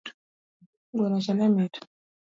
[0.95, 1.73] Gwenocha ne mit